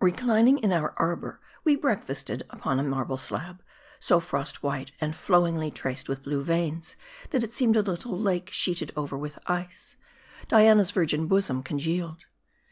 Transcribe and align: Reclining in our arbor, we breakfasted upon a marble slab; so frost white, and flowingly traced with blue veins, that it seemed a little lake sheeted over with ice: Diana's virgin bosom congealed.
Reclining 0.00 0.58
in 0.58 0.70
our 0.72 0.94
arbor, 0.98 1.40
we 1.64 1.74
breakfasted 1.74 2.44
upon 2.50 2.78
a 2.78 2.84
marble 2.84 3.16
slab; 3.16 3.60
so 3.98 4.20
frost 4.20 4.62
white, 4.62 4.92
and 5.00 5.16
flowingly 5.16 5.68
traced 5.68 6.08
with 6.08 6.22
blue 6.22 6.44
veins, 6.44 6.94
that 7.30 7.42
it 7.42 7.50
seemed 7.50 7.74
a 7.74 7.82
little 7.82 8.16
lake 8.16 8.50
sheeted 8.52 8.92
over 8.94 9.18
with 9.18 9.36
ice: 9.48 9.96
Diana's 10.46 10.92
virgin 10.92 11.26
bosom 11.26 11.64
congealed. 11.64 12.24